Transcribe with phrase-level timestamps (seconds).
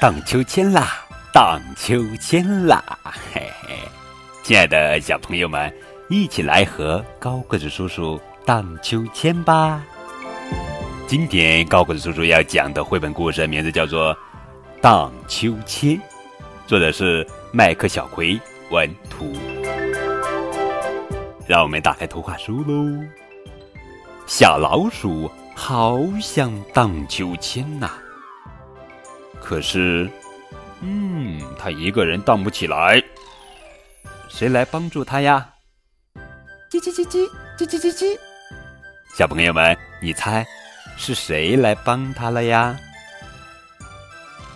[0.00, 2.80] 荡秋千啦，荡秋千啦，
[3.34, 3.74] 嘿嘿！
[4.44, 5.74] 亲爱的小朋友们，
[6.08, 9.82] 一起来和高个子叔叔荡秋千吧。
[11.08, 14.14] 今天高个子叔叔要讲的绘本故事名字叫做
[14.80, 15.96] 《荡秋千》，
[16.64, 19.32] 作者是麦克小葵，文图。
[21.44, 23.04] 让我们打开图画书喽。
[24.28, 27.90] 小老鼠好想荡秋千呐。
[29.40, 30.08] 可是，
[30.80, 33.02] 嗯，他一个人荡不起来，
[34.28, 35.48] 谁来帮助他呀？
[36.70, 37.26] 叽叽叽叽
[37.58, 38.18] 叽叽叽叽，
[39.16, 40.46] 小朋友们，你猜
[40.96, 42.76] 是谁来帮他了呀？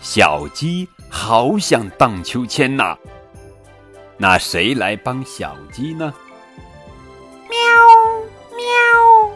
[0.00, 2.96] 小鸡好想荡秋千呐，
[4.16, 6.12] 那谁来帮小鸡呢？
[7.48, 7.58] 喵
[8.56, 9.30] 喵，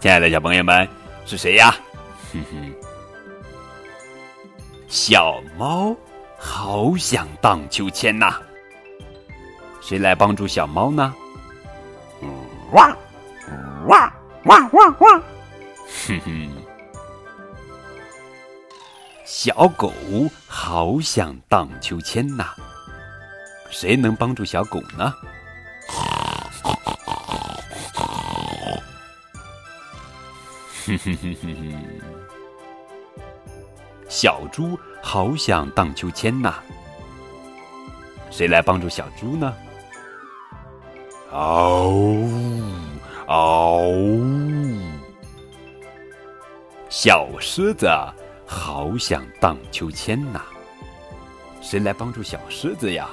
[0.00, 0.88] 亲爱的小朋友们，
[1.26, 1.74] 是谁呀？
[2.32, 2.67] 哼哼。
[4.88, 5.94] 小猫
[6.38, 8.34] 好想荡秋千呐，
[9.82, 11.14] 谁来帮助小猫呢？
[12.72, 12.96] 哇
[13.86, 14.12] 哇
[14.44, 15.22] 哇哇哇！
[16.06, 16.50] 哼哼。
[19.24, 19.92] 小狗
[20.46, 22.46] 好想荡秋千呐，
[23.70, 25.12] 谁能帮助小狗呢？
[30.86, 32.37] 哼哼哼哼哼。
[34.20, 36.52] 小猪好想荡秋千呐，
[38.32, 39.54] 谁来帮助小猪呢？
[41.30, 42.28] 嗷呜
[43.28, 44.76] 嗷呜！
[46.88, 47.88] 小狮子
[48.44, 50.42] 好想荡秋千呐，
[51.62, 53.08] 谁来帮助小狮子呀？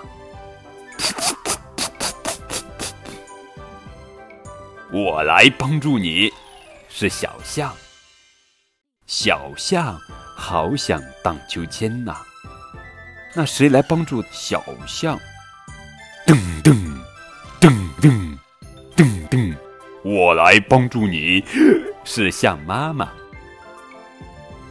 [4.91, 6.33] 我来帮助你，
[6.89, 7.71] 是小象。
[9.05, 9.95] 小象。
[10.35, 12.15] 好想荡秋千呐，
[13.33, 15.17] 那谁来帮助小象？
[16.27, 16.75] 噔噔
[17.59, 17.71] 噔
[18.01, 18.37] 噔
[18.95, 19.55] 噔噔，
[20.03, 21.43] 我来帮助你，
[22.03, 23.09] 是象妈妈。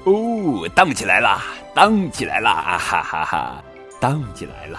[0.05, 1.43] 哦，荡起来啦，
[1.75, 3.65] 荡起来啦，哈哈哈，
[3.99, 4.79] 荡起来了，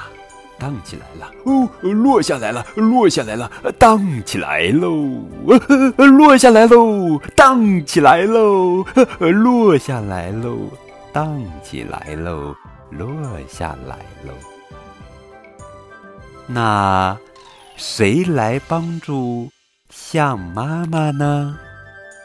[0.59, 1.31] 荡起来了。
[1.45, 3.49] 哦，落下来了，落下来了，
[3.79, 5.25] 荡起来喽，
[5.97, 8.85] 落下来喽，荡起来喽，
[9.19, 10.69] 落下来喽。
[11.15, 12.53] 荡起来喽，
[12.91, 13.07] 落
[13.47, 13.95] 下来
[14.25, 14.33] 喽。
[16.45, 17.17] 那
[17.77, 19.49] 谁来帮助
[19.89, 21.57] 象妈妈呢？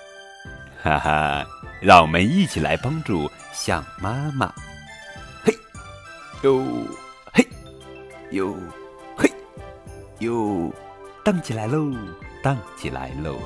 [0.82, 1.46] 哈哈，
[1.80, 4.52] 让我们一起来帮助象妈妈。
[5.44, 5.56] 嘿，
[6.42, 6.60] 哟，
[7.32, 7.46] 嘿，
[8.32, 8.56] 哟，
[9.16, 9.32] 嘿，
[10.18, 10.72] 哟，
[11.24, 11.94] 荡起来喽，
[12.42, 13.36] 荡起来喽。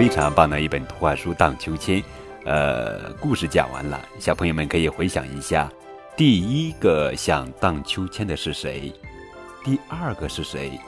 [0.00, 2.00] 非常棒的一本图画书《荡秋千》，
[2.46, 5.70] 呃，故事讲完了，小朋友们可以回想一下，
[6.16, 8.90] 第一个想荡秋千的是谁？
[9.62, 10.80] 第二个是谁？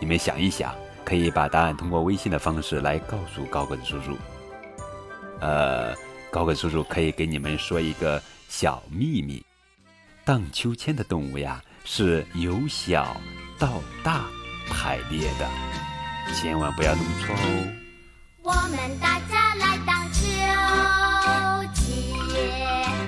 [0.00, 4.18] 你们想一想，可以把答案通过微信的方式来告诉高个子叔叔。
[5.38, 5.94] 呃，
[6.32, 9.40] 高个子叔叔可以给你们说一个小秘密：
[10.24, 13.16] 荡秋千的动物呀，是由小
[13.56, 14.24] 到大
[14.68, 15.48] 排列的，
[16.34, 17.79] 千万不要弄错哦。
[18.42, 20.20] 我们大家来荡秋
[21.74, 22.99] 千，